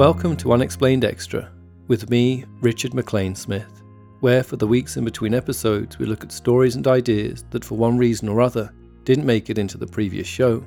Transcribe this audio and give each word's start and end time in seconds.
Welcome 0.00 0.34
to 0.38 0.54
Unexplained 0.54 1.04
Extra, 1.04 1.50
with 1.86 2.08
me, 2.08 2.46
Richard 2.62 2.94
MacLean 2.94 3.34
Smith, 3.34 3.82
where 4.20 4.42
for 4.42 4.56
the 4.56 4.66
weeks 4.66 4.96
in 4.96 5.04
between 5.04 5.34
episodes 5.34 5.98
we 5.98 6.06
look 6.06 6.24
at 6.24 6.32
stories 6.32 6.74
and 6.74 6.86
ideas 6.86 7.44
that 7.50 7.62
for 7.62 7.76
one 7.76 7.98
reason 7.98 8.26
or 8.26 8.40
other 8.40 8.72
didn't 9.04 9.26
make 9.26 9.50
it 9.50 9.58
into 9.58 9.76
the 9.76 9.86
previous 9.86 10.26
show. 10.26 10.64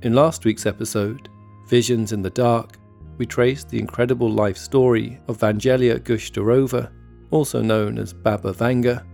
In 0.00 0.14
last 0.14 0.46
week's 0.46 0.64
episode, 0.64 1.28
Visions 1.66 2.12
in 2.12 2.22
the 2.22 2.30
Dark, 2.30 2.78
we 3.18 3.26
traced 3.26 3.68
the 3.68 3.78
incredible 3.78 4.30
life 4.30 4.56
story 4.56 5.20
of 5.28 5.36
Vangelia 5.36 5.98
Gushterova, 5.98 6.90
also 7.30 7.60
known 7.60 7.98
as 7.98 8.14
Baba 8.14 8.54
Vanga, 8.54 9.04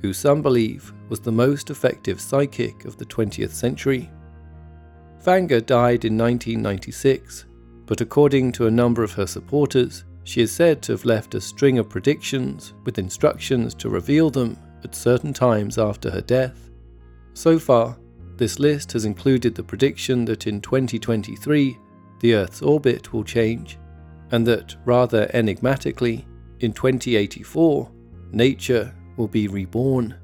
who 0.00 0.14
some 0.14 0.40
believe 0.40 0.90
was 1.10 1.20
the 1.20 1.30
most 1.30 1.68
effective 1.68 2.18
psychic 2.18 2.86
of 2.86 2.96
the 2.96 3.04
20th 3.04 3.50
century. 3.50 4.08
Vanga 5.22 5.60
died 5.60 6.06
in 6.06 6.16
1996 6.16 7.44
but 7.90 8.00
according 8.00 8.52
to 8.52 8.68
a 8.68 8.70
number 8.70 9.02
of 9.02 9.12
her 9.12 9.26
supporters, 9.26 10.04
she 10.22 10.40
is 10.40 10.52
said 10.52 10.80
to 10.80 10.92
have 10.92 11.04
left 11.04 11.34
a 11.34 11.40
string 11.40 11.76
of 11.76 11.88
predictions 11.88 12.72
with 12.84 13.00
instructions 13.00 13.74
to 13.74 13.88
reveal 13.88 14.30
them 14.30 14.56
at 14.84 14.94
certain 14.94 15.32
times 15.32 15.76
after 15.76 16.08
her 16.08 16.20
death. 16.20 16.70
So 17.34 17.58
far, 17.58 17.98
this 18.36 18.60
list 18.60 18.92
has 18.92 19.06
included 19.06 19.56
the 19.56 19.64
prediction 19.64 20.24
that 20.26 20.46
in 20.46 20.60
2023 20.60 21.76
the 22.20 22.34
Earth's 22.34 22.62
orbit 22.62 23.12
will 23.12 23.24
change, 23.24 23.76
and 24.30 24.46
that, 24.46 24.76
rather 24.84 25.28
enigmatically, 25.34 26.24
in 26.60 26.72
2084 26.72 27.90
nature 28.30 28.94
will 29.16 29.26
be 29.26 29.48
reborn. 29.48 30.14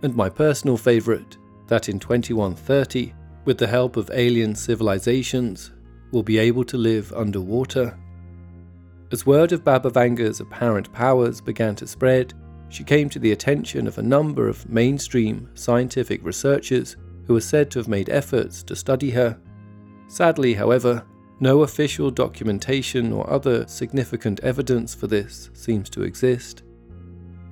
And 0.00 0.16
my 0.16 0.30
personal 0.30 0.78
favourite, 0.78 1.36
that 1.66 1.90
in 1.90 1.98
2130, 1.98 3.12
with 3.44 3.58
the 3.58 3.66
help 3.66 3.98
of 3.98 4.10
alien 4.14 4.54
civilizations, 4.54 5.72
will 6.10 6.22
be 6.22 6.38
able 6.38 6.64
to 6.64 6.76
live 6.76 7.12
underwater. 7.12 7.98
As 9.10 9.26
word 9.26 9.52
of 9.52 9.64
Baba 9.64 9.90
Vanga's 9.90 10.40
apparent 10.40 10.92
powers 10.92 11.40
began 11.40 11.74
to 11.76 11.86
spread, 11.86 12.34
she 12.68 12.84
came 12.84 13.08
to 13.08 13.18
the 13.18 13.32
attention 13.32 13.86
of 13.86 13.98
a 13.98 14.02
number 14.02 14.48
of 14.48 14.68
mainstream 14.68 15.48
scientific 15.54 16.22
researchers 16.24 16.96
who 17.26 17.36
are 17.36 17.40
said 17.40 17.70
to 17.70 17.78
have 17.78 17.88
made 17.88 18.10
efforts 18.10 18.62
to 18.64 18.76
study 18.76 19.10
her. 19.10 19.38
Sadly, 20.08 20.54
however, 20.54 21.04
no 21.40 21.62
official 21.62 22.10
documentation 22.10 23.12
or 23.12 23.28
other 23.30 23.66
significant 23.66 24.40
evidence 24.40 24.94
for 24.94 25.06
this 25.06 25.50
seems 25.54 25.88
to 25.90 26.02
exist. 26.02 26.62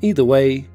Either 0.03 0.25
way, 0.25 0.69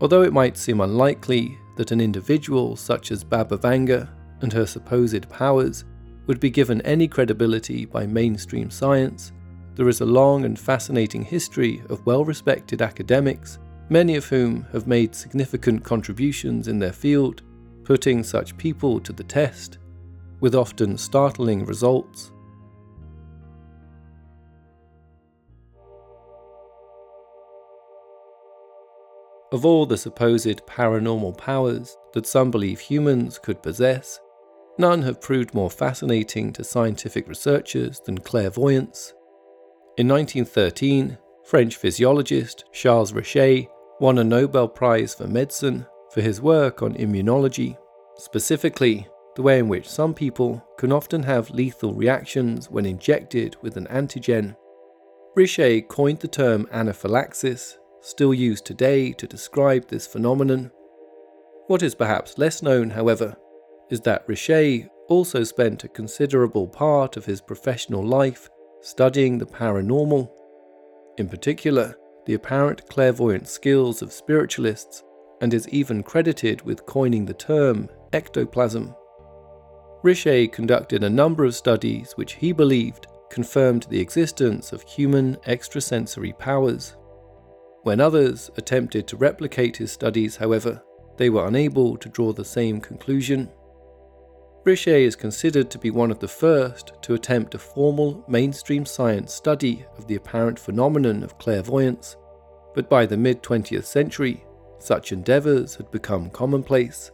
although 0.00 0.22
it 0.22 0.32
might 0.32 0.56
seem 0.56 0.80
unlikely 0.80 1.56
that 1.76 1.92
an 1.92 2.00
individual 2.00 2.76
such 2.76 3.12
as 3.12 3.24
Baba 3.24 3.56
Vanga 3.56 4.08
and 4.40 4.52
her 4.52 4.66
supposed 4.66 5.28
powers 5.28 5.84
would 6.26 6.40
be 6.40 6.50
given 6.50 6.80
any 6.82 7.08
credibility 7.08 7.84
by 7.84 8.06
mainstream 8.06 8.70
science, 8.70 9.32
there 9.76 9.88
is 9.88 10.00
a 10.00 10.06
long 10.06 10.44
and 10.44 10.58
fascinating 10.58 11.22
history 11.22 11.82
of 11.88 12.04
well 12.06 12.24
respected 12.24 12.80
academics, 12.80 13.58
many 13.88 14.16
of 14.16 14.24
whom 14.24 14.66
have 14.72 14.86
made 14.86 15.14
significant 15.14 15.84
contributions 15.84 16.66
in 16.66 16.78
their 16.78 16.92
field, 16.92 17.42
putting 17.84 18.22
such 18.22 18.56
people 18.56 18.98
to 19.00 19.12
the 19.12 19.22
test, 19.22 19.78
with 20.40 20.54
often 20.54 20.96
startling 20.96 21.64
results. 21.64 22.32
Of 29.52 29.64
all 29.64 29.86
the 29.86 29.96
supposed 29.96 30.66
paranormal 30.66 31.38
powers 31.38 31.96
that 32.14 32.26
some 32.26 32.50
believe 32.50 32.80
humans 32.80 33.38
could 33.38 33.62
possess, 33.62 34.20
None 34.78 35.02
have 35.02 35.22
proved 35.22 35.54
more 35.54 35.70
fascinating 35.70 36.52
to 36.52 36.64
scientific 36.64 37.28
researchers 37.28 38.00
than 38.00 38.18
clairvoyance. 38.18 39.14
In 39.96 40.06
1913, 40.08 41.16
French 41.44 41.76
physiologist 41.76 42.64
Charles 42.72 43.12
Richet 43.12 43.68
won 44.00 44.18
a 44.18 44.24
Nobel 44.24 44.68
Prize 44.68 45.14
for 45.14 45.26
Medicine 45.26 45.86
for 46.12 46.20
his 46.20 46.42
work 46.42 46.82
on 46.82 46.94
immunology, 46.94 47.78
specifically 48.16 49.06
the 49.34 49.42
way 49.42 49.58
in 49.58 49.68
which 49.68 49.88
some 49.88 50.12
people 50.12 50.62
can 50.78 50.92
often 50.92 51.22
have 51.22 51.50
lethal 51.50 51.94
reactions 51.94 52.70
when 52.70 52.84
injected 52.84 53.56
with 53.62 53.78
an 53.78 53.86
antigen. 53.86 54.56
Richet 55.36 55.88
coined 55.88 56.20
the 56.20 56.28
term 56.28 56.68
anaphylaxis, 56.70 57.78
still 58.00 58.34
used 58.34 58.66
today 58.66 59.12
to 59.12 59.26
describe 59.26 59.88
this 59.88 60.06
phenomenon. 60.06 60.70
What 61.66 61.82
is 61.82 61.94
perhaps 61.94 62.38
less 62.38 62.62
known, 62.62 62.90
however, 62.90 63.36
is 63.90 64.00
that 64.02 64.26
Richet 64.26 64.88
also 65.08 65.44
spent 65.44 65.84
a 65.84 65.88
considerable 65.88 66.66
part 66.66 67.16
of 67.16 67.24
his 67.24 67.40
professional 67.40 68.02
life 68.02 68.48
studying 68.82 69.38
the 69.38 69.46
paranormal, 69.46 70.30
in 71.18 71.28
particular, 71.28 71.96
the 72.26 72.34
apparent 72.34 72.86
clairvoyant 72.88 73.48
skills 73.48 74.02
of 74.02 74.12
spiritualists, 74.12 75.02
and 75.40 75.52
is 75.52 75.68
even 75.68 76.02
credited 76.02 76.62
with 76.62 76.86
coining 76.86 77.24
the 77.24 77.34
term 77.34 77.88
ectoplasm. 78.12 78.94
Richet 80.02 80.52
conducted 80.52 81.04
a 81.04 81.10
number 81.10 81.44
of 81.44 81.54
studies 81.54 82.12
which 82.16 82.34
he 82.34 82.52
believed 82.52 83.06
confirmed 83.30 83.86
the 83.88 84.00
existence 84.00 84.72
of 84.72 84.82
human 84.82 85.36
extrasensory 85.46 86.32
powers. 86.38 86.96
When 87.82 88.00
others 88.00 88.50
attempted 88.56 89.06
to 89.08 89.16
replicate 89.16 89.76
his 89.76 89.92
studies, 89.92 90.36
however, 90.36 90.82
they 91.16 91.30
were 91.30 91.46
unable 91.46 91.96
to 91.96 92.08
draw 92.08 92.32
the 92.32 92.44
same 92.44 92.80
conclusion. 92.80 93.50
Richet 94.66 95.02
is 95.02 95.14
considered 95.14 95.70
to 95.70 95.78
be 95.78 95.92
one 95.92 96.10
of 96.10 96.18
the 96.18 96.26
first 96.26 96.92
to 97.02 97.14
attempt 97.14 97.54
a 97.54 97.58
formal 97.58 98.24
mainstream 98.26 98.84
science 98.84 99.32
study 99.32 99.86
of 99.96 100.08
the 100.08 100.16
apparent 100.16 100.58
phenomenon 100.58 101.22
of 101.22 101.38
clairvoyance, 101.38 102.16
but 102.74 102.90
by 102.90 103.06
the 103.06 103.16
mid 103.16 103.44
20th 103.44 103.84
century, 103.84 104.44
such 104.80 105.12
endeavours 105.12 105.76
had 105.76 105.88
become 105.92 106.30
commonplace. 106.30 107.12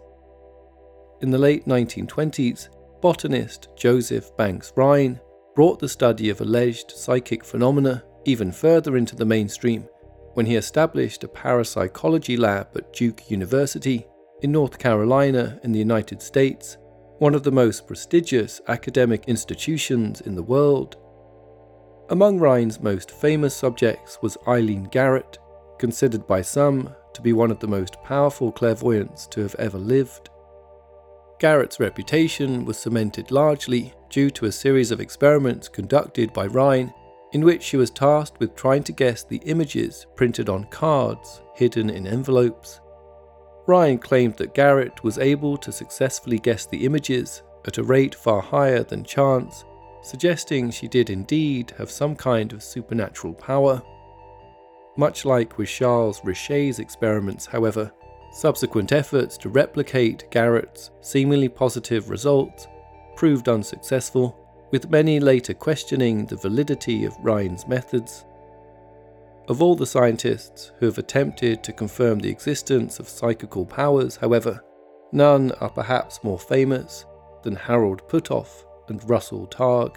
In 1.21 1.31
the 1.31 1.37
late 1.37 1.67
1920s, 1.67 2.71
botanist 3.03 3.69
Joseph 3.77 4.35
Banks 4.39 4.73
Rhine 4.75 5.21
brought 5.55 5.79
the 5.79 5.91
study 5.91 6.31
of 6.31 6.41
alleged 6.41 6.93
psychic 6.93 7.45
phenomena 7.45 8.03
even 8.25 8.51
further 8.51 8.97
into 8.97 9.15
the 9.15 9.27
mainstream 9.27 9.87
when 10.33 10.47
he 10.47 10.57
established 10.57 11.23
a 11.23 11.29
parapsychology 11.29 12.39
lab 12.39 12.69
at 12.75 12.95
Duke 12.95 13.31
University 13.31 14.07
in 14.41 14.53
North 14.53 14.79
Carolina 14.79 15.61
in 15.63 15.73
the 15.73 15.79
United 15.79 16.23
States 16.23 16.79
one 17.23 17.37
of 17.37 17.45
the 17.45 17.53
most 17.53 17.87
prestigious 17.87 18.61
academic 18.67 19.23
institutions 19.29 20.21
in 20.23 20.35
the 20.35 20.43
world. 20.43 20.97
Among 22.11 22.41
Rhine's 22.41 22.81
most 22.81 23.13
famous 23.13 23.55
subjects 23.55 24.19
was 24.23 24.37
Eileen 24.49 24.89
Garrett, 24.91 25.39
considered 25.79 26.27
by 26.27 26.43
some 26.43 26.93
to 27.15 27.23
be 27.23 27.33
one 27.33 27.53
of 27.53 27.61
the 27.61 27.69
most 27.69 28.03
powerful 28.03 28.51
clairvoyants 28.51 29.29
to 29.29 29.41
have 29.41 29.55
ever 29.61 29.79
lived. 29.79 30.31
Garrett's 31.39 31.79
reputation 31.79 32.65
was 32.65 32.77
cemented 32.77 33.31
largely 33.31 33.95
due 34.11 34.29
to 34.31 34.47
a 34.47 34.51
series 34.53 34.91
of 34.91 34.99
experiments 34.99 35.69
conducted 35.69 36.33
by 36.33 36.49
Rhine 36.49 36.93
in 37.31 37.45
which 37.45 37.63
she 37.63 37.77
was 37.77 37.91
tasked 37.91 38.41
with 38.41 38.57
trying 38.57 38.83
to 38.83 38.93
guess 38.93 39.23
the 39.23 39.41
images 39.45 40.07
printed 40.17 40.49
on 40.49 40.65
cards 40.65 41.41
hidden 41.55 41.89
in 41.89 42.05
envelopes. 42.05 42.81
Rhine 43.67 43.99
claimed 43.99 44.37
that 44.37 44.55
Garrett 44.55 45.05
was 45.05 45.19
able 45.19 45.57
to 45.59 45.71
successfully 45.71 46.39
guess 46.39 46.67
the 46.67 46.85
images 46.85 47.43
at 47.67 47.79
a 47.79 47.83
rate 47.83 48.15
far 48.15 48.43
higher 48.43 48.83
than 48.83 49.05
chance, 49.05 49.65
suggesting 50.03 50.71
she 50.71 50.89
did 50.89 51.11
indeed 51.11 51.73
have 51.79 51.91
some 51.91 52.17
kind 52.17 52.53
of 52.53 52.63
supernatural 52.63 53.35
power. 53.35 53.81
Much 54.97 55.25
like 55.25 55.59
with 55.59 55.69
Charles 55.69 56.21
Richet's 56.25 56.81
experiments, 56.81 57.47
however, 57.47 57.93
subsequent 58.33 58.93
efforts 58.93 59.37
to 59.39 59.49
replicate 59.49 60.31
Garrett's 60.31 60.91
seemingly 61.01 61.49
positive 61.49 62.11
results 62.11 62.67
proved 63.15 63.49
unsuccessful, 63.49 64.39
with 64.71 64.91
many 64.91 65.21
later 65.21 65.55
questioning 65.55 66.27
the 66.27 66.37
validity 66.37 67.05
of 67.05 67.17
Rhine's 67.21 67.69
methods. 67.69 68.25
Of 69.49 69.61
all 69.61 69.75
the 69.75 69.87
scientists 69.87 70.71
who 70.79 70.87
have 70.87 70.99
attempted 70.99 71.65
to 71.65 71.73
confirm 71.73 72.21
the 72.21 72.31
existence 72.31 73.01
of 73.01 73.09
psychical 73.09 73.67
powers, 73.67 74.15
however, 74.15 74.63
none 75.11 75.51
are 75.61 75.69
perhaps 75.69 76.23
more 76.23 76.39
famous 76.39 77.05
than 77.43 77.57
Harold 77.57 78.07
Puthoff 78.09 78.65
and 78.89 79.03
Russell 79.11 79.49
Targ. 79.49 79.97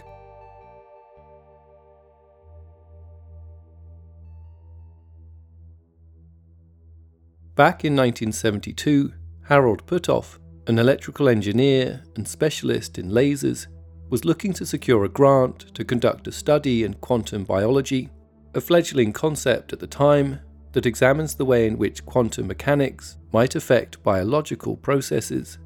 Back 7.53 7.85
in 7.85 7.95
1972, 7.95 9.13
Harold 9.47 9.85
Puthoff, 9.85 10.39
an 10.65 10.79
electrical 10.79 11.29
engineer 11.29 12.03
and 12.15 12.27
specialist 12.27 12.97
in 12.97 13.11
lasers, 13.11 13.67
was 14.09 14.25
looking 14.25 14.53
to 14.53 14.65
secure 14.65 15.05
a 15.05 15.09
grant 15.09 15.73
to 15.75 15.85
conduct 15.85 16.27
a 16.27 16.31
study 16.31 16.83
in 16.83 16.95
quantum 16.95 17.43
biology 17.43 18.09
a 18.55 18.61
fledgling 18.61 19.11
concept 19.11 19.73
at 19.73 19.79
the 19.79 19.87
time 19.87 20.39
that 20.71 20.85
examines 20.85 21.35
the 21.35 21.43
way 21.43 21.67
in 21.67 21.77
which 21.77 22.05
quantum 22.05 22.47
mechanics 22.47 23.17
might 23.33 23.53
affect 23.53 24.01
biological 24.01 24.77
processes. 24.77 25.57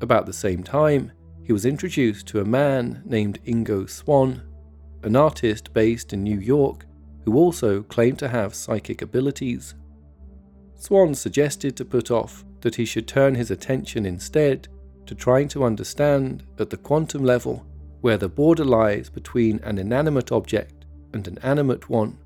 About 0.00 0.26
the 0.26 0.32
same 0.32 0.64
time, 0.64 1.12
he 1.44 1.52
was 1.52 1.64
introduced 1.64 2.26
to 2.26 2.40
a 2.40 2.44
man 2.44 3.02
named 3.04 3.38
Ingo 3.44 3.88
Swann, 3.88 4.42
an 5.04 5.14
artist 5.14 5.72
based 5.72 6.12
in 6.12 6.24
New 6.24 6.40
York 6.40 6.86
who 7.24 7.36
also 7.36 7.82
claimed 7.82 8.18
to 8.18 8.28
have 8.28 8.52
psychic 8.52 9.00
abilities. 9.00 9.76
Swann 10.74 11.14
suggested 11.14 11.76
to 11.76 11.84
Puthoff 11.84 12.42
that 12.62 12.74
he 12.74 12.84
should 12.84 13.06
turn 13.06 13.36
his 13.36 13.52
attention 13.52 14.06
instead 14.06 14.66
to 15.06 15.14
trying 15.14 15.46
to 15.48 15.62
understand 15.62 16.42
at 16.58 16.70
the 16.70 16.76
quantum 16.76 17.24
level 17.24 17.64
where 18.00 18.18
the 18.18 18.28
border 18.28 18.64
lies 18.64 19.08
between 19.08 19.60
an 19.60 19.78
inanimate 19.78 20.32
object 20.32 20.81
and 21.12 21.26
an 21.28 21.38
animate 21.38 21.88
one. 21.88 22.18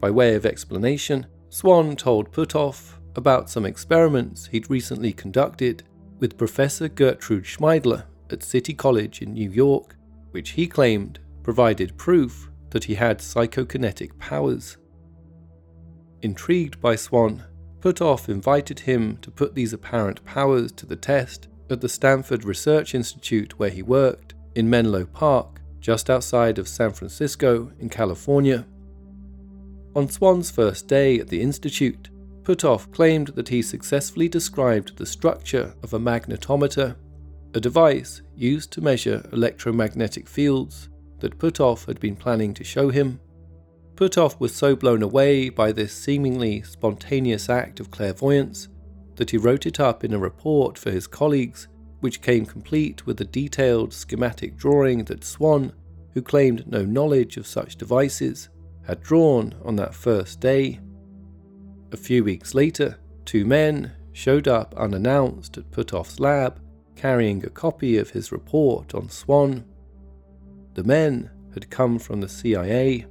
By 0.00 0.10
way 0.10 0.34
of 0.34 0.46
explanation, 0.46 1.26
Swann 1.48 1.96
told 1.96 2.32
Puthoff 2.32 2.94
about 3.14 3.48
some 3.48 3.64
experiments 3.64 4.46
he'd 4.46 4.70
recently 4.70 5.12
conducted 5.12 5.82
with 6.18 6.38
Professor 6.38 6.88
Gertrude 6.88 7.44
Schmeidler 7.44 8.04
at 8.30 8.42
City 8.42 8.74
College 8.74 9.22
in 9.22 9.32
New 9.32 9.50
York, 9.50 9.96
which 10.32 10.50
he 10.50 10.66
claimed 10.66 11.18
provided 11.42 11.96
proof 11.96 12.50
that 12.70 12.84
he 12.84 12.94
had 12.94 13.18
psychokinetic 13.18 14.18
powers. 14.18 14.76
Intrigued 16.22 16.80
by 16.80 16.96
Swann, 16.96 17.44
Puthoff 17.80 18.28
invited 18.28 18.80
him 18.80 19.16
to 19.18 19.30
put 19.30 19.54
these 19.54 19.72
apparent 19.72 20.24
powers 20.24 20.72
to 20.72 20.86
the 20.86 20.96
test 20.96 21.48
at 21.70 21.80
the 21.80 21.88
Stanford 21.88 22.44
Research 22.44 22.94
Institute 22.94 23.58
where 23.58 23.70
he 23.70 23.82
worked 23.82 24.34
in 24.54 24.68
Menlo 24.68 25.06
Park, 25.06 25.60
just 25.86 26.10
outside 26.10 26.58
of 26.58 26.66
San 26.66 26.90
Francisco 26.90 27.70
in 27.78 27.88
California. 27.88 28.66
On 29.94 30.08
Swann's 30.08 30.50
first 30.50 30.88
day 30.88 31.20
at 31.20 31.28
the 31.28 31.40
Institute, 31.40 32.10
Puthoff 32.42 32.90
claimed 32.90 33.28
that 33.36 33.50
he 33.50 33.62
successfully 33.62 34.28
described 34.28 34.96
the 34.96 35.06
structure 35.06 35.76
of 35.84 35.94
a 35.94 36.00
magnetometer, 36.00 36.96
a 37.54 37.60
device 37.60 38.20
used 38.34 38.72
to 38.72 38.80
measure 38.80 39.28
electromagnetic 39.32 40.26
fields 40.26 40.88
that 41.20 41.38
Puthoff 41.38 41.86
had 41.86 42.00
been 42.00 42.16
planning 42.16 42.52
to 42.54 42.64
show 42.64 42.88
him. 42.88 43.20
Puthoff 43.94 44.40
was 44.40 44.52
so 44.52 44.74
blown 44.74 45.04
away 45.04 45.50
by 45.50 45.70
this 45.70 45.92
seemingly 45.92 46.62
spontaneous 46.62 47.48
act 47.48 47.78
of 47.78 47.92
clairvoyance 47.92 48.66
that 49.14 49.30
he 49.30 49.38
wrote 49.38 49.66
it 49.66 49.78
up 49.78 50.02
in 50.02 50.12
a 50.12 50.18
report 50.18 50.78
for 50.78 50.90
his 50.90 51.06
colleagues, 51.06 51.68
which 52.00 52.20
came 52.20 52.46
complete 52.46 53.06
with 53.06 53.20
a 53.20 53.24
detailed 53.24 53.92
schematic 53.92 54.56
drawing 54.56 55.04
that 55.04 55.24
Swann, 55.24 55.72
who 56.12 56.22
claimed 56.22 56.66
no 56.66 56.84
knowledge 56.84 57.36
of 57.36 57.46
such 57.46 57.76
devices, 57.76 58.48
had 58.86 59.02
drawn 59.02 59.54
on 59.64 59.76
that 59.76 59.94
first 59.94 60.40
day. 60.40 60.80
A 61.92 61.96
few 61.96 62.24
weeks 62.24 62.54
later, 62.54 62.98
two 63.24 63.44
men 63.44 63.92
showed 64.12 64.48
up 64.48 64.74
unannounced 64.76 65.58
at 65.58 65.70
Puthoff's 65.70 66.20
lab 66.20 66.60
carrying 66.94 67.44
a 67.44 67.50
copy 67.50 67.98
of 67.98 68.10
his 68.10 68.32
report 68.32 68.94
on 68.94 69.08
Swann. 69.08 69.64
The 70.74 70.84
men 70.84 71.30
had 71.52 71.70
come 71.70 71.98
from 71.98 72.20
the 72.20 72.28
CIA. 72.28 73.06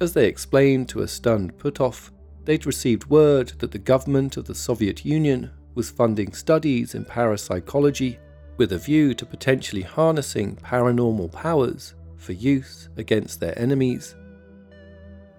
As 0.00 0.12
they 0.12 0.26
explained 0.26 0.88
to 0.90 1.02
a 1.02 1.08
stunned 1.08 1.56
Puthoff, 1.58 2.10
they'd 2.44 2.66
received 2.66 3.06
word 3.06 3.52
that 3.58 3.70
the 3.70 3.78
government 3.78 4.36
of 4.36 4.46
the 4.46 4.54
Soviet 4.54 5.04
Union 5.04 5.50
was 5.74 5.90
funding 5.90 6.32
studies 6.32 6.94
in 6.94 7.04
parapsychology 7.04 8.18
with 8.56 8.72
a 8.72 8.78
view 8.78 9.14
to 9.14 9.26
potentially 9.26 9.82
harnessing 9.82 10.56
paranormal 10.56 11.32
powers 11.32 11.94
for 12.16 12.32
use 12.32 12.88
against 12.96 13.40
their 13.40 13.58
enemies. 13.58 14.14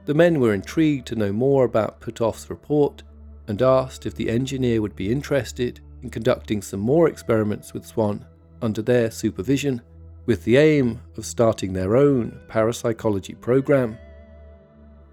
The 0.06 0.14
men 0.14 0.40
were 0.40 0.54
intrigued 0.54 1.08
to 1.08 1.16
know 1.16 1.32
more 1.32 1.64
about 1.64 2.02
Puthoff's 2.02 2.50
report 2.50 3.04
and 3.48 3.62
asked 3.62 4.06
if 4.06 4.16
the 4.16 4.30
engineer 4.30 4.82
would 4.82 4.96
be 4.96 5.12
interested 5.12 5.80
in 6.02 6.10
conducting 6.10 6.62
some 6.62 6.82
more 6.82 7.08
experiments 7.08 7.74
with 7.74 7.86
Swann 7.86 8.26
under 8.62 8.82
their 8.82 9.12
supervision 9.12 9.82
with 10.26 10.44
the 10.44 10.58
aim 10.58 11.02
of 11.18 11.26
starting 11.26 11.74
their 11.74 11.96
own 11.96 12.40
parapsychology 12.48 13.36
program. 13.36 13.98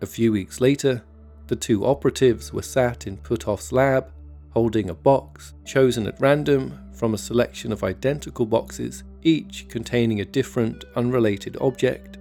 A 0.01 0.07
few 0.07 0.33
weeks 0.33 0.61
later, 0.61 1.03
the 1.49 1.57
two 1.57 1.85
operatives 1.85 2.53
were 2.53 2.63
sat 2.63 3.07
in 3.07 3.17
Puthoff's 3.17 3.73
lab, 3.73 4.11
holding 4.51 4.91
a 4.91 4.95
box 4.95 5.55
chosen 5.65 6.07
at 6.07 6.21
random 6.21 6.79
from 6.93 7.15
a 7.15 7.19
selection 7.19 7.73
of 7.73 7.85
identical 7.85 8.45
boxes, 8.45 9.05
each 9.23 9.69
containing 9.69 10.21
a 10.21 10.25
different, 10.25 10.85
unrelated 10.97 11.57
object. 11.61 12.19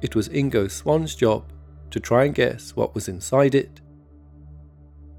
It 0.00 0.16
was 0.16 0.28
Ingo 0.30 0.70
Swann's 0.70 1.14
job 1.14 1.52
to 1.90 2.00
try 2.00 2.24
and 2.24 2.34
guess 2.34 2.74
what 2.74 2.94
was 2.94 3.08
inside 3.08 3.54
it. 3.54 3.80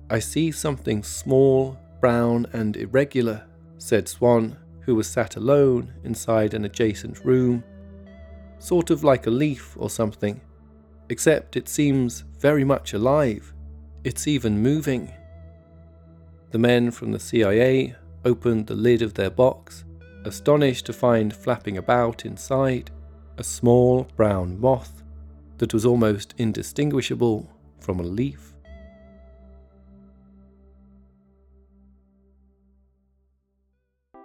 I 0.10 0.20
see 0.20 0.52
something 0.52 1.04
small, 1.04 1.78
brown, 2.02 2.48
and 2.52 2.76
irregular, 2.76 3.46
said 3.78 4.10
Swann 4.10 4.58
who 4.86 4.96
was 4.96 5.08
sat 5.08 5.36
alone 5.36 5.94
inside 6.04 6.54
an 6.54 6.66
adjacent 6.66 7.24
room, 7.24 7.64
sort 8.60 8.90
of 8.90 9.04
like 9.04 9.28
a 9.28 9.32
leaf 9.32 9.76
or 9.78 9.90
something, 9.90 10.42
except 11.10 11.56
it 11.56 11.70
seems 11.70 12.26
very 12.40 12.64
much 12.64 12.94
alive. 12.94 13.54
It's 14.04 14.28
even 14.28 14.62
moving. 14.62 15.12
The 16.54 16.60
men 16.60 16.92
from 16.92 17.12
the 17.12 17.20
CIA 17.20 17.96
opened 18.24 18.68
the 18.68 18.76
lid 18.76 19.02
of 19.02 19.16
their 19.16 19.32
box, 19.32 19.86
astonished 20.24 20.86
to 20.86 20.94
find 20.94 21.36
flapping 21.36 21.80
about 21.80 22.28
inside 22.28 22.92
a 23.40 23.44
small 23.44 24.04
brown 24.16 24.62
moth 24.62 25.02
that 25.58 25.74
was 25.74 25.84
almost 25.84 26.36
indistinguishable 26.38 27.50
from 27.80 28.00
a 28.00 28.04
leaf. 28.04 28.54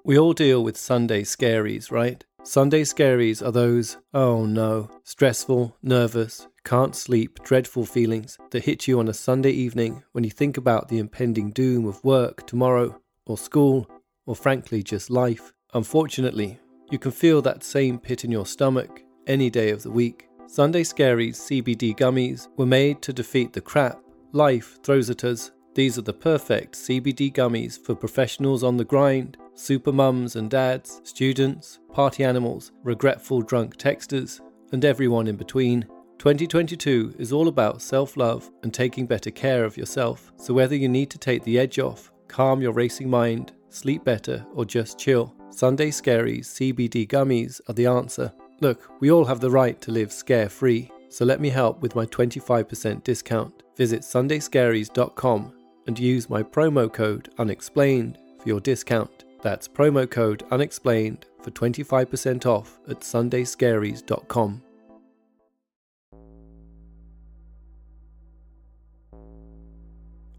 We 0.04 0.18
all 0.18 0.34
deal 0.34 0.62
with 0.62 0.76
Sunday 0.76 1.22
scaries, 1.22 1.90
right? 1.90 2.22
Sunday 2.48 2.80
scaries 2.80 3.46
are 3.46 3.52
those, 3.52 3.98
oh 4.14 4.46
no, 4.46 4.88
stressful, 5.04 5.76
nervous, 5.82 6.48
can't 6.64 6.96
sleep, 6.96 7.38
dreadful 7.42 7.84
feelings 7.84 8.38
that 8.52 8.64
hit 8.64 8.88
you 8.88 8.98
on 8.98 9.06
a 9.06 9.12
Sunday 9.12 9.50
evening 9.50 10.02
when 10.12 10.24
you 10.24 10.30
think 10.30 10.56
about 10.56 10.88
the 10.88 10.96
impending 10.96 11.50
doom 11.50 11.84
of 11.84 12.02
work 12.02 12.46
tomorrow, 12.46 12.98
or 13.26 13.36
school, 13.36 13.86
or 14.24 14.34
frankly 14.34 14.82
just 14.82 15.10
life. 15.10 15.52
Unfortunately, 15.74 16.58
you 16.90 16.98
can 16.98 17.10
feel 17.10 17.42
that 17.42 17.62
same 17.62 17.98
pit 17.98 18.24
in 18.24 18.32
your 18.32 18.46
stomach 18.46 19.02
any 19.26 19.50
day 19.50 19.68
of 19.68 19.82
the 19.82 19.90
week. 19.90 20.26
Sunday 20.46 20.84
Scaries 20.84 21.36
CBD 21.36 21.94
gummies 21.94 22.48
were 22.56 22.64
made 22.64 23.02
to 23.02 23.12
defeat 23.12 23.52
the 23.52 23.60
crap 23.60 24.00
life 24.32 24.78
throws 24.82 25.10
at 25.10 25.22
us. 25.22 25.50
These 25.78 25.96
are 25.96 26.02
the 26.02 26.12
perfect 26.12 26.74
CBD 26.74 27.32
gummies 27.32 27.78
for 27.78 27.94
professionals 27.94 28.64
on 28.64 28.76
the 28.76 28.84
grind 28.84 29.36
super 29.54 29.92
mums 29.92 30.34
and 30.34 30.50
dads, 30.50 31.00
students, 31.04 31.78
party 31.92 32.24
animals, 32.24 32.72
regretful 32.82 33.42
drunk 33.42 33.76
texters, 33.76 34.40
and 34.72 34.84
everyone 34.84 35.28
in 35.28 35.36
between. 35.36 35.82
2022 36.18 37.14
is 37.20 37.32
all 37.32 37.46
about 37.46 37.80
self 37.80 38.16
love 38.16 38.50
and 38.64 38.74
taking 38.74 39.06
better 39.06 39.30
care 39.30 39.64
of 39.64 39.76
yourself. 39.76 40.32
So, 40.34 40.52
whether 40.52 40.74
you 40.74 40.88
need 40.88 41.10
to 41.10 41.18
take 41.18 41.44
the 41.44 41.60
edge 41.60 41.78
off, 41.78 42.10
calm 42.26 42.60
your 42.60 42.72
racing 42.72 43.08
mind, 43.08 43.52
sleep 43.68 44.02
better, 44.02 44.44
or 44.54 44.64
just 44.64 44.98
chill, 44.98 45.32
Sunday 45.50 45.92
Scaries 45.92 46.46
CBD 46.46 47.06
gummies 47.06 47.60
are 47.68 47.74
the 47.74 47.86
answer. 47.86 48.32
Look, 48.60 48.90
we 48.98 49.12
all 49.12 49.26
have 49.26 49.38
the 49.38 49.52
right 49.52 49.80
to 49.82 49.92
live 49.92 50.12
scare 50.12 50.48
free, 50.48 50.90
so 51.08 51.24
let 51.24 51.40
me 51.40 51.50
help 51.50 51.82
with 51.82 51.94
my 51.94 52.04
25% 52.04 53.04
discount. 53.04 53.62
Visit 53.76 54.00
sundayscaries.com 54.02 55.52
and 55.88 55.98
use 55.98 56.30
my 56.30 56.42
promo 56.42 56.92
code 56.92 57.30
unexplained 57.38 58.18
for 58.38 58.46
your 58.46 58.60
discount. 58.60 59.24
That's 59.42 59.66
promo 59.66 60.08
code 60.08 60.44
unexplained 60.50 61.24
for 61.42 61.50
25% 61.50 62.44
off 62.44 62.78
at 62.88 63.00
sundayscaries.com. 63.00 64.62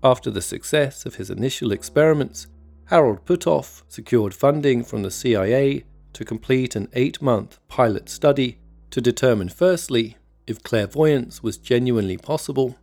After 0.01 0.31
the 0.31 0.41
success 0.41 1.05
of 1.05 1.15
his 1.15 1.29
initial 1.29 1.71
experiments, 1.71 2.47
Harold 2.85 3.25
Puthoff 3.25 3.83
secured 3.89 4.33
funding 4.33 4.83
from 4.83 5.01
the 5.01 5.11
CIA 5.11 5.83
to 6.13 6.23
complete 6.23 6.75
an 6.75 6.89
eight 6.93 7.21
month 7.21 7.59
pilot 7.67 8.07
study 8.07 8.59
to 8.91 9.01
determine 9.01 9.49
firstly 9.49 10.15
if 10.47 10.63
clairvoyance 10.63 11.41
was 11.41 11.57
genuinely 11.57 12.17
possible, 12.17 12.77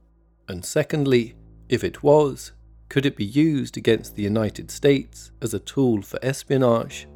and 0.49 0.65
secondly, 0.65 1.35
if 1.69 1.83
it 1.83 2.03
was, 2.03 2.53
could 2.89 3.07
it 3.07 3.17
be 3.17 3.25
used 3.25 3.77
against 3.77 4.15
the 4.15 4.23
United 4.23 4.71
States 4.71 5.33
as 5.43 5.53
a 5.53 5.59
tool 5.59 6.03
for 6.03 6.19
espionage? 6.23 7.09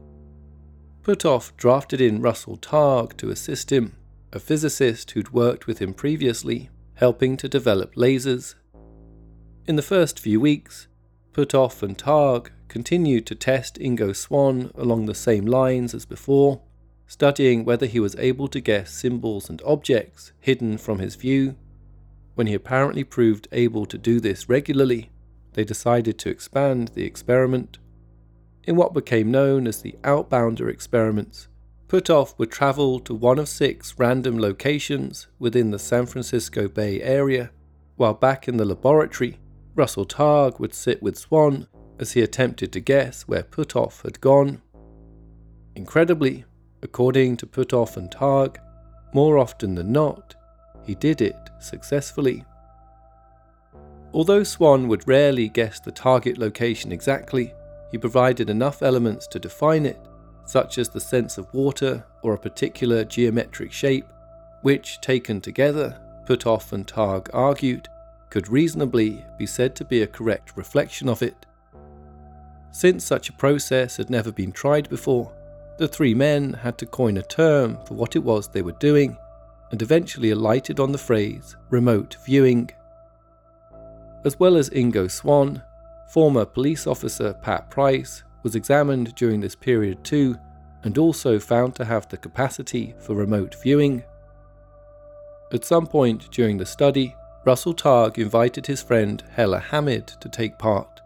Puthoff 1.03 1.57
drafted 1.57 2.01
in 2.01 2.21
Russell 2.21 2.57
Targ 2.57 3.17
to 3.17 3.31
assist 3.31 3.73
him, 3.73 3.97
a 4.33 4.39
physicist 4.39 5.11
who'd 5.13 5.33
worked 5.33 5.67
with 5.67 5.79
him 5.79 5.95
previously, 5.95 6.71
helping 6.95 7.37
to 7.39 7.49
develop 7.49 7.95
lasers. 7.95 8.55
In 9.67 9.77
the 9.77 9.83
first 9.83 10.19
few 10.19 10.41
weeks, 10.41 10.89
Puthoff 11.33 11.83
and 11.83 11.97
Targ 11.97 12.51
continued 12.69 13.27
to 13.27 13.35
test 13.35 13.77
Ingo 13.77 14.15
Swann 14.15 14.71
along 14.75 15.07
the 15.07 15.15
same 15.15 15.47
lines 15.47 15.95
as 15.95 16.05
before, 16.05 16.61
studying 17.07 17.65
whether 17.65 17.87
he 17.87 17.99
was 17.99 18.15
able 18.17 18.47
to 18.49 18.61
guess 18.61 18.93
symbols 18.93 19.49
and 19.49 19.63
objects 19.65 20.33
hidden 20.41 20.79
from 20.79 20.99
his 20.99 21.17
view. 21.17 21.57
When 22.35 22.47
he 22.47 22.55
apparently 22.55 23.05
proved 23.05 23.49
able 23.53 23.87
to 23.87 23.99
do 23.99 24.21
this 24.21 24.49
regularly, 24.49 25.11
they 25.53 25.65
decided 25.65 26.19
to 26.19 26.31
expand 26.31 26.89
the 26.89 27.05
experiment. 27.05 27.79
In 28.65 28.77
what 28.77 28.95
became 28.95 29.31
known 29.31 29.67
as 29.67 29.83
the 29.83 29.97
Outbounder 30.03 30.69
experiments, 30.69 31.49
Puthoff 31.89 32.39
would 32.39 32.53
travel 32.53 33.01
to 33.01 33.15
one 33.15 33.39
of 33.39 33.49
six 33.49 33.95
random 33.99 34.39
locations 34.39 35.27
within 35.39 35.71
the 35.71 35.79
San 35.79 36.07
Francisco 36.07 36.69
Bay 36.69 37.01
Area, 37.03 37.51
while 37.97 38.15
back 38.15 38.47
in 38.47 38.59
the 38.59 38.65
laboratory, 38.65 39.41
Russell 39.75 40.07
Targ 40.07 40.61
would 40.61 40.73
sit 40.73 41.03
with 41.03 41.19
Swann 41.19 41.67
as 41.99 42.13
he 42.13 42.23
attempted 42.23 42.73
to 42.73 42.81
guess 42.81 43.23
where 43.23 43.43
Puthoff 43.43 44.03
had 44.03 44.21
gone. 44.21 44.63
Incredibly, 45.75 46.45
according 46.83 47.37
to 47.39 47.47
Puthoff 47.47 47.97
and 47.97 48.11
Targ, 48.11 48.59
more 49.13 49.39
often 49.39 49.75
than 49.75 49.93
not, 49.93 50.35
he 50.85 50.95
did 50.95 51.21
it 51.21 51.37
successfully. 51.61 52.45
Although 54.13 54.45
Swann 54.45 54.89
would 54.89 55.07
rarely 55.07 55.49
guess 55.49 55.81
the 55.81 55.93
target 55.93 56.39
location 56.39 56.93
exactly, 56.93 57.55
he 57.91 57.99
provided 57.99 58.51
enough 58.51 58.83
elements 58.83 59.27
to 59.29 59.39
define 59.39 59.87
it 59.87 60.01
such 60.51 60.79
as 60.79 60.89
the 60.89 61.01
sense 61.01 61.39
of 61.39 61.53
water 61.55 62.05
or 62.23 62.35
a 62.35 62.39
particular 62.39 63.05
geometric 63.05 63.71
shape, 63.71 64.07
which, 64.63 65.01
taken 65.01 65.41
together, 65.41 65.97
Puthoff 66.27 66.73
and 66.73 66.87
Targ 66.87 67.29
argued, 67.33 67.89
could 68.31 68.49
reasonably 68.49 69.25
be 69.39 69.47
said 69.47 69.77
to 69.77 69.85
be 69.85 70.03
a 70.03 70.09
correct 70.09 70.57
reflection 70.57 71.09
of 71.09 71.23
it. 71.23 71.47
Since 72.73 73.05
such 73.05 73.29
a 73.29 73.35
process 73.35 73.97
had 73.97 74.11
never 74.11 74.33
been 74.33 74.51
tried 74.51 74.89
before, 74.89 75.33
the 75.79 75.87
three 75.87 76.15
men 76.15 76.53
had 76.53 76.77
to 76.79 76.87
coin 76.87 77.17
a 77.17 77.23
term 77.23 77.79
for 77.87 77.95
what 77.95 78.17
it 78.17 78.25
was 78.25 78.49
they 78.49 78.63
were 78.63 78.73
doing, 78.73 79.17
and 79.71 79.81
eventually 79.81 80.31
alighted 80.31 80.81
on 80.81 80.91
the 80.91 80.99
phrase 80.99 81.57
remote 81.71 82.17
viewing. 82.25 82.71
As 84.25 84.39
well 84.39 84.57
as 84.57 84.71
Ingo 84.71 85.11
Swann, 85.11 85.63
former 86.09 86.45
police 86.45 86.87
officer 86.87 87.33
Pat 87.33 87.71
Price 87.71 88.23
was 88.43 88.55
examined 88.55 89.15
during 89.15 89.41
this 89.41 89.55
period 89.55 90.03
too, 90.05 90.37
and 90.83 90.99
also 90.99 91.39
found 91.39 91.75
to 91.75 91.85
have 91.85 92.09
the 92.09 92.17
capacity 92.17 92.95
for 92.99 93.15
remote 93.15 93.55
viewing. 93.63 94.03
At 95.53 95.65
some 95.65 95.87
point 95.87 96.31
during 96.31 96.59
the 96.59 96.67
study, 96.67 97.15
Russell 97.45 97.75
Targ 97.75 98.19
invited 98.19 98.67
his 98.67 98.83
friend 98.83 99.23
Hella 99.33 99.59
Hammid 99.59 100.07
to 100.21 100.29
take 100.29 100.59
part. 100.59 101.01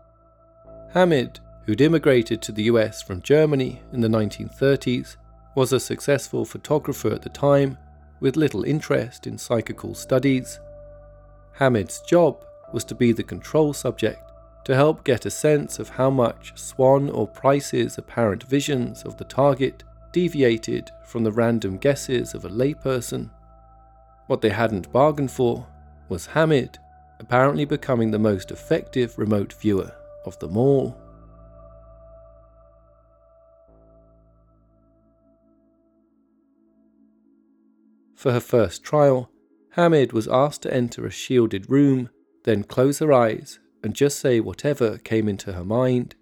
Hammid, 0.93 1.41
who'd 1.65 1.81
immigrated 1.81 2.43
to 2.43 2.53
the 2.53 2.65
US 2.65 3.03
from 3.03 3.23
Germany 3.23 3.83
in 3.93 4.01
the 4.01 4.09
1930s, 4.09 5.17
was 5.55 5.73
a 5.73 5.81
successful 5.81 6.45
photographer 6.45 7.11
at 7.11 7.23
the 7.23 7.29
time 7.29 7.79
with 8.21 8.37
little 8.37 8.65
interest 8.65 9.27
in 9.27 9.39
psychical 9.39 9.95
studies. 9.95 10.59
Hammid's 11.53 12.01
job 12.01 12.45
was 12.73 12.85
to 12.85 12.95
be 12.95 13.13
the 13.13 13.23
control 13.23 13.73
subject 13.73 14.21
to 14.65 14.75
help 14.75 15.05
get 15.05 15.27
a 15.27 15.31
sense 15.31 15.79
of 15.79 15.91
how 15.91 16.11
much 16.11 16.53
Swann 16.57 17.11
or 17.11 17.29
Price's 17.29 17.99
apparent 17.99 18.43
visions 18.45 19.03
of 19.03 19.17
the 19.17 19.25
target 19.25 19.85
deviated 20.13 20.91
from 21.05 21.25
the 21.25 21.33
random 21.33 21.77
guesses 21.77 22.35
of 22.35 22.45
a 22.45 22.49
layperson. 22.49 23.31
What 24.27 24.41
they 24.41 24.51
hadn't 24.51 24.93
bargained 24.93 25.31
for 25.31 25.67
was 26.09 26.27
Hammid 26.27 26.79
apparently 27.21 27.65
becoming 27.65 28.11
the 28.11 28.19
most 28.19 28.51
effective 28.51 29.19
remote 29.19 29.53
viewer 29.53 29.93
of 30.25 30.39
them 30.39 30.57
all. 30.57 30.97
For 38.15 38.33
her 38.33 38.41
first 38.41 38.83
trial, 38.83 39.31
Hammid 39.77 40.13
was 40.13 40.29
asked 40.29 40.63
to 40.63 40.73
enter 40.73 41.05
a 41.05 41.11
shielded 41.11 41.69
room, 41.69 42.09
then 42.45 42.63
close 42.63 43.01
her 43.01 43.13
eyes 43.13 43.59
and 43.83 43.95
just 43.95 44.21
say 44.21 44.41
whatever 44.41 44.99
came 44.99 45.29
into 45.29 45.53
her 45.53 45.65
mind. 45.65 46.15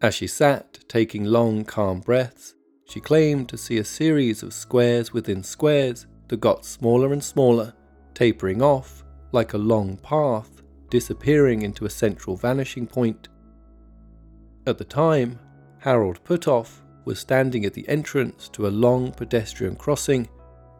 As 0.00 0.14
she 0.14 0.26
sat, 0.26 0.78
taking 0.88 1.24
long, 1.24 1.64
calm 1.64 2.00
breaths, 2.00 2.54
she 2.86 3.00
claimed 3.00 3.48
to 3.48 3.58
see 3.58 3.78
a 3.78 3.84
series 3.84 4.42
of 4.42 4.54
squares 4.54 5.12
within 5.12 5.42
squares 5.42 6.06
that 6.28 6.40
got 6.40 6.64
smaller 6.64 7.12
and 7.12 7.22
smaller, 7.22 7.74
tapering 8.14 8.62
off 8.62 9.04
like 9.32 9.52
a 9.52 9.58
long 9.58 9.96
path, 9.98 10.62
disappearing 10.88 11.62
into 11.62 11.84
a 11.84 11.90
central 11.90 12.36
vanishing 12.36 12.86
point. 12.86 13.28
At 14.66 14.78
the 14.78 14.84
time, 14.84 15.38
Harold 15.78 16.22
Puthoff 16.24 16.80
was 17.04 17.18
standing 17.18 17.64
at 17.64 17.74
the 17.74 17.88
entrance 17.88 18.48
to 18.50 18.66
a 18.66 18.68
long 18.68 19.12
pedestrian 19.12 19.76
crossing 19.76 20.28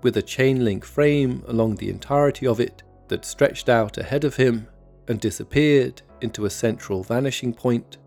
with 0.03 0.17
a 0.17 0.23
chain 0.23 0.65
link 0.65 0.85
frame 0.85 1.43
along 1.49 1.77
the 1.77 1.91
entirety 1.91 2.47
of 2.47 2.61
it 2.61 2.83
that 3.11 3.25
stretched 3.25 3.69
out 3.69 3.99
ahead 3.99 4.25
of 4.25 4.37
him 4.37 4.67
and 5.07 5.21
disappeared 5.21 6.00
into 6.23 6.47
a 6.47 6.50
central 6.50 7.02
vanishing 7.02 7.52
point. 7.52 7.99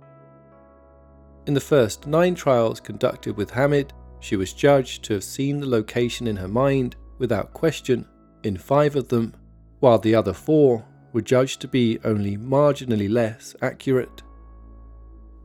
In 1.46 1.54
the 1.54 1.60
first 1.60 2.08
nine 2.08 2.36
trials 2.36 2.80
conducted 2.80 3.38
with 3.38 3.52
Hammid, 3.52 3.94
she 4.20 4.36
was 4.36 4.54
judged 4.54 5.04
to 5.04 5.14
have 5.14 5.24
seen 5.24 5.60
the 5.60 5.68
location 5.68 6.26
in 6.26 6.38
her 6.38 6.48
mind 6.48 6.96
without 7.20 7.54
question 7.54 8.08
in 8.44 8.58
five 8.58 8.96
of 8.96 9.10
them, 9.10 9.36
while 9.80 10.00
the 10.00 10.16
other 10.16 10.34
four 10.34 10.86
were 11.12 11.22
judged 11.22 11.60
to 11.62 11.68
be 11.68 12.00
only 12.04 12.38
marginally 12.38 13.10
less 13.10 13.56
accurate. 13.62 14.24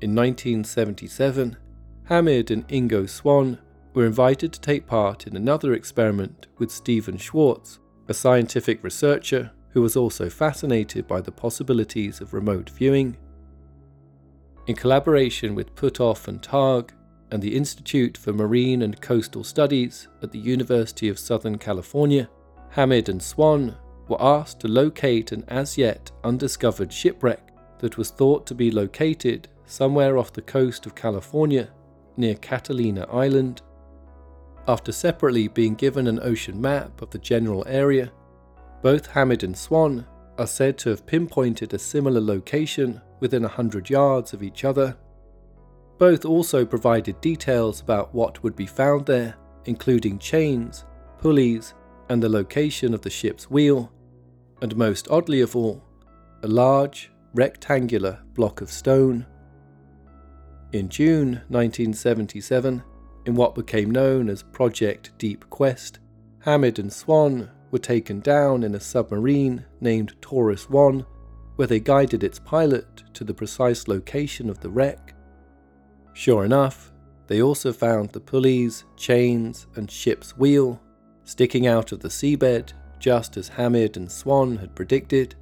In 0.00 0.14
1977, 0.14 1.56
Hammid 2.04 2.50
and 2.52 2.66
Ingo 2.68 3.08
Swann 3.08 3.58
were 3.92 4.06
invited 4.06 4.52
to 4.52 4.60
take 4.60 4.86
part 4.86 5.26
in 5.26 5.36
another 5.36 5.72
experiment 5.72 6.46
with 6.58 6.70
Stephen 6.70 7.16
Schwartz, 7.16 7.80
a 8.08 8.14
scientific 8.14 8.82
researcher 8.82 9.50
who 9.70 9.82
was 9.82 9.96
also 9.96 10.28
fascinated 10.30 11.06
by 11.06 11.20
the 11.20 11.30
possibilities 11.30 12.20
of 12.20 12.32
remote 12.34 12.70
viewing. 12.70 13.16
In 14.66 14.74
collaboration 14.74 15.54
with 15.54 15.74
Puthoff 15.74 16.26
and 16.26 16.42
Targ 16.42 16.90
and 17.30 17.42
the 17.42 17.54
Institute 17.54 18.16
for 18.16 18.32
Marine 18.32 18.82
and 18.82 19.00
Coastal 19.00 19.44
Studies 19.44 20.08
at 20.22 20.32
the 20.32 20.38
University 20.38 21.08
of 21.08 21.18
Southern 21.18 21.58
California, 21.58 22.28
Hammid 22.70 23.08
and 23.08 23.22
Swann 23.22 23.76
were 24.08 24.20
asked 24.20 24.60
to 24.60 24.68
locate 24.68 25.32
an 25.32 25.44
as 25.48 25.76
yet 25.76 26.10
undiscovered 26.24 26.92
shipwreck 26.92 27.52
that 27.78 27.98
was 27.98 28.10
thought 28.10 28.46
to 28.46 28.54
be 28.54 28.70
located 28.70 29.48
somewhere 29.66 30.16
off 30.16 30.32
the 30.32 30.42
coast 30.42 30.86
of 30.86 30.94
California 30.94 31.68
near 32.16 32.34
Catalina 32.34 33.06
Island. 33.12 33.62
After 34.68 34.92
separately 34.92 35.48
being 35.48 35.74
given 35.74 36.06
an 36.06 36.20
ocean 36.22 36.60
map 36.60 37.00
of 37.00 37.08
the 37.08 37.18
general 37.18 37.64
area, 37.66 38.12
both 38.82 39.06
Hammid 39.06 39.42
and 39.42 39.56
Swann 39.56 40.06
are 40.36 40.46
said 40.46 40.76
to 40.78 40.90
have 40.90 41.06
pinpointed 41.06 41.72
a 41.72 41.78
similar 41.78 42.20
location 42.20 43.00
within 43.18 43.46
a 43.46 43.48
hundred 43.48 43.88
yards 43.88 44.34
of 44.34 44.42
each 44.42 44.64
other. 44.64 44.94
Both 45.96 46.26
also 46.26 46.66
provided 46.66 47.18
details 47.22 47.80
about 47.80 48.14
what 48.14 48.42
would 48.42 48.54
be 48.54 48.66
found 48.66 49.06
there, 49.06 49.36
including 49.64 50.18
chains, 50.18 50.84
pulleys, 51.18 51.72
and 52.10 52.22
the 52.22 52.28
location 52.28 52.92
of 52.92 53.00
the 53.00 53.10
ship's 53.10 53.50
wheel, 53.50 53.90
and 54.60 54.76
most 54.76 55.08
oddly 55.10 55.40
of 55.40 55.56
all, 55.56 55.82
a 56.42 56.46
large, 56.46 57.10
rectangular 57.32 58.20
block 58.34 58.60
of 58.60 58.70
stone. 58.70 59.26
In 60.72 60.90
June 60.90 61.40
1977, 61.48 62.82
in 63.28 63.34
what 63.34 63.54
became 63.54 63.90
known 63.90 64.30
as 64.30 64.42
Project 64.42 65.12
Deep 65.18 65.44
Quest, 65.50 65.98
Hammid 66.38 66.78
and 66.78 66.90
Swann 66.90 67.50
were 67.70 67.78
taken 67.78 68.20
down 68.20 68.62
in 68.62 68.74
a 68.74 68.80
submarine 68.80 69.66
named 69.82 70.14
Taurus 70.22 70.70
1, 70.70 71.04
where 71.56 71.68
they 71.68 71.78
guided 71.78 72.24
its 72.24 72.38
pilot 72.38 73.04
to 73.12 73.24
the 73.24 73.34
precise 73.34 73.86
location 73.86 74.48
of 74.48 74.60
the 74.60 74.70
wreck. 74.70 75.14
Sure 76.14 76.42
enough, 76.42 76.90
they 77.26 77.42
also 77.42 77.70
found 77.70 78.08
the 78.12 78.20
pulleys, 78.20 78.86
chains, 78.96 79.66
and 79.76 79.90
ship's 79.90 80.34
wheel 80.38 80.80
sticking 81.24 81.66
out 81.66 81.92
of 81.92 82.00
the 82.00 82.08
seabed 82.08 82.72
just 82.98 83.36
as 83.36 83.50
Hammid 83.50 83.98
and 83.98 84.10
Swann 84.10 84.56
had 84.56 84.74
predicted. 84.74 85.34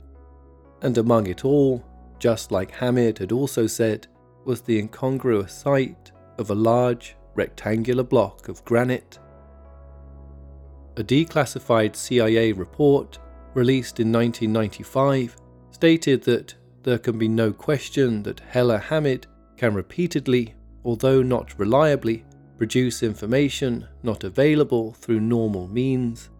And 0.82 0.98
among 0.98 1.28
it 1.28 1.44
all, 1.44 1.84
just 2.18 2.50
like 2.50 2.72
Hammid 2.72 3.18
had 3.18 3.30
also 3.30 3.68
said, 3.68 4.08
was 4.44 4.62
the 4.62 4.76
incongruous 4.76 5.52
sight 5.52 6.10
of 6.36 6.50
a 6.50 6.54
large 6.56 7.14
rectangular 7.36 8.02
block 8.02 8.48
of 8.48 8.64
granite 8.64 9.18
a 10.96 11.04
declassified 11.04 11.94
CIA 11.94 12.52
report 12.52 13.18
released 13.54 14.00
in 14.00 14.12
1995 14.12 15.36
stated 15.70 16.22
that 16.24 16.54
there 16.82 16.98
can 16.98 17.18
be 17.18 17.28
no 17.28 17.52
question 17.52 18.22
that 18.22 18.40
Hella 18.40 18.78
Hammid 18.78 19.26
can 19.56 19.74
repeatedly, 19.74 20.54
although 20.84 21.22
not 21.22 21.58
reliably, 21.58 22.24
produce 22.56 23.02
information 23.02 23.86
not 24.02 24.24
available 24.24 24.94
through 24.94 25.20
normal 25.20 25.68
means. 25.68 26.30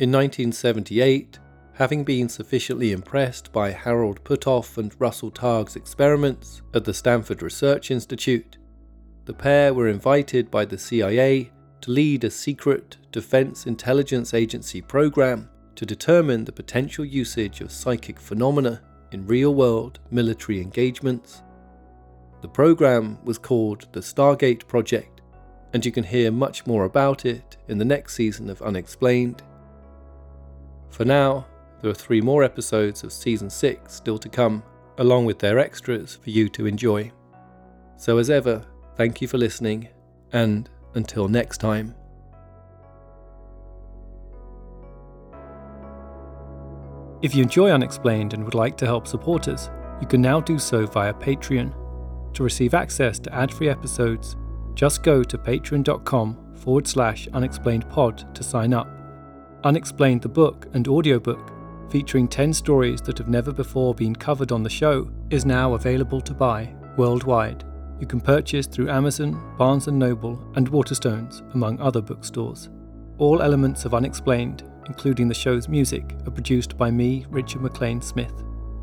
In 0.00 0.10
1978, 0.10 1.38
having 1.74 2.02
been 2.02 2.28
sufficiently 2.28 2.90
impressed 2.90 3.52
by 3.52 3.70
Harold 3.70 4.24
Puthoff 4.24 4.76
and 4.78 4.92
Russell 5.00 5.30
Targ's 5.30 5.76
experiments 5.76 6.62
at 6.72 6.84
the 6.84 6.94
Stanford 6.94 7.42
Research 7.42 7.92
Institute, 7.92 8.58
the 9.24 9.34
pair 9.34 9.72
were 9.72 9.88
invited 9.88 10.50
by 10.50 10.64
the 10.64 10.78
CIA 10.78 11.50
to 11.80 11.90
lead 11.90 12.24
a 12.24 12.30
secret 12.30 12.96
Defense 13.12 13.66
Intelligence 13.66 14.34
Agency 14.34 14.80
program 14.80 15.48
to 15.76 15.86
determine 15.86 16.44
the 16.44 16.52
potential 16.52 17.04
usage 17.04 17.60
of 17.60 17.72
psychic 17.72 18.18
phenomena 18.20 18.80
in 19.12 19.26
real 19.26 19.54
world 19.54 19.98
military 20.10 20.60
engagements. 20.60 21.42
The 22.42 22.48
program 22.48 23.18
was 23.24 23.38
called 23.38 23.86
the 23.92 24.00
Stargate 24.00 24.66
Project 24.66 25.14
and 25.72 25.84
you 25.84 25.90
can 25.90 26.04
hear 26.04 26.30
much 26.30 26.66
more 26.66 26.84
about 26.84 27.24
it 27.26 27.56
in 27.68 27.78
the 27.78 27.84
next 27.84 28.14
season 28.14 28.48
of 28.48 28.62
Unexplained. 28.62 29.42
For 30.90 31.04
now, 31.04 31.46
there 31.82 31.90
are 31.90 31.94
three 31.94 32.20
more 32.20 32.44
episodes 32.44 33.02
of 33.02 33.12
Season 33.12 33.50
6 33.50 33.92
still 33.92 34.18
to 34.18 34.28
come, 34.28 34.62
along 34.98 35.24
with 35.24 35.40
their 35.40 35.58
extras 35.58 36.14
for 36.14 36.30
you 36.30 36.48
to 36.50 36.66
enjoy. 36.66 37.10
So, 37.96 38.18
as 38.18 38.30
ever, 38.30 38.64
thank 38.96 39.20
you 39.20 39.28
for 39.28 39.38
listening, 39.38 39.88
and 40.32 40.68
until 40.94 41.28
next 41.28 41.58
time. 41.58 41.94
If 47.22 47.34
you 47.34 47.42
enjoy 47.42 47.70
Unexplained 47.70 48.34
and 48.34 48.44
would 48.44 48.54
like 48.54 48.76
to 48.76 48.86
help 48.86 49.06
support 49.06 49.48
us, 49.48 49.70
you 50.00 50.06
can 50.06 50.20
now 50.20 50.40
do 50.40 50.58
so 50.58 50.86
via 50.86 51.14
Patreon. 51.14 51.72
To 52.34 52.42
receive 52.42 52.74
access 52.74 53.18
to 53.20 53.34
ad 53.34 53.50
free 53.50 53.70
episodes, 53.70 54.36
just 54.74 55.02
go 55.02 55.22
to 55.22 55.38
patreon.com 55.38 56.54
forward 56.56 56.86
slash 56.86 57.28
unexplained 57.32 57.88
pod 57.88 58.34
to 58.34 58.42
sign 58.42 58.74
up. 58.74 58.88
Unexplained 59.64 60.20
the 60.20 60.28
book 60.28 60.66
and 60.74 60.86
audiobook, 60.86 61.50
featuring 61.90 62.28
10 62.28 62.52
stories 62.52 63.00
that 63.02 63.16
have 63.16 63.28
never 63.28 63.52
before 63.52 63.94
been 63.94 64.14
covered 64.14 64.52
on 64.52 64.62
the 64.62 64.68
show, 64.68 65.08
is 65.30 65.46
now 65.46 65.74
available 65.74 66.20
to 66.20 66.34
buy 66.34 66.74
worldwide. 66.96 67.64
You 68.00 68.06
can 68.06 68.20
purchase 68.20 68.66
through 68.66 68.90
Amazon, 68.90 69.56
Barnes 69.56 69.86
& 69.86 69.88
Noble, 69.88 70.42
and 70.56 70.70
Waterstones, 70.70 71.42
among 71.54 71.80
other 71.80 72.02
bookstores. 72.02 72.68
All 73.18 73.40
elements 73.40 73.84
of 73.84 73.94
Unexplained, 73.94 74.64
including 74.86 75.28
the 75.28 75.34
show's 75.34 75.68
music, 75.68 76.16
are 76.26 76.32
produced 76.32 76.76
by 76.76 76.90
me, 76.90 77.24
Richard 77.30 77.62
MacLean 77.62 78.02
Smith. 78.02 78.32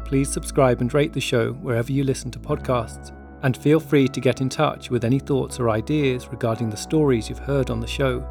Please 0.05 0.31
subscribe 0.31 0.81
and 0.81 0.93
rate 0.93 1.13
the 1.13 1.19
show 1.19 1.51
wherever 1.53 1.91
you 1.91 2.03
listen 2.03 2.31
to 2.31 2.39
podcasts 2.39 3.15
and 3.43 3.57
feel 3.57 3.79
free 3.79 4.07
to 4.07 4.21
get 4.21 4.39
in 4.39 4.49
touch 4.49 4.89
with 4.89 5.03
any 5.03 5.19
thoughts 5.19 5.59
or 5.59 5.69
ideas 5.69 6.27
regarding 6.29 6.69
the 6.69 6.77
stories 6.77 7.27
you've 7.27 7.39
heard 7.39 7.69
on 7.69 7.79
the 7.79 7.87
show. 7.87 8.25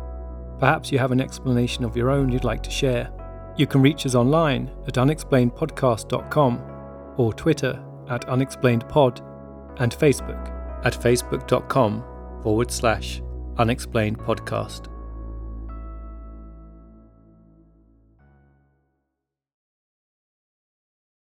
Perhaps 0.59 0.93
you 0.93 0.99
have 0.99 1.13
an 1.13 1.21
explanation 1.21 1.85
of 1.85 1.97
your 1.97 2.11
own 2.11 2.31
you'd 2.31 2.45
like 2.45 2.63
to 2.63 2.71
share. 2.71 3.11
You 3.57 3.67
can 3.67 3.83
reach 3.83 4.07
us 4.07 4.15
online 4.15 4.71
at 4.87 4.95
unexplainedpodcast.com 4.95 7.15
or 7.17 7.33
Twitter 7.33 7.83
at 8.09 8.27
unexplainedpod 8.27 9.81
and 9.81 9.93
Facebook 9.93 10.60
at 10.85 10.95
facebook.com 10.95 12.03
forward 12.43 12.71
slash 12.71 13.23
unexplainedpodcast. 13.57 14.90